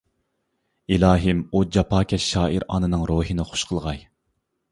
[0.95, 4.01] ئىلاھىم ئۇ جاپاكەش شائىرە ئانىنىڭ روھىنى خۇش قىلغاي.